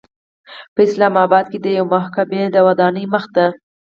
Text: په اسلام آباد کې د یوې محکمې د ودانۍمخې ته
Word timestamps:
په 0.73 0.79
اسلام 0.87 1.13
آباد 1.25 1.45
کې 1.51 1.57
د 1.61 1.67
یوې 1.77 1.89
محکمې 1.95 2.41
د 2.53 2.55
ودانۍمخې 2.67 3.29
ته 3.35 3.45